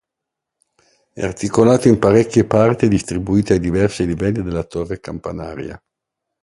[1.13, 5.79] È articolato in parecchie parti distribuite ai diversi livelli della torre campanaria.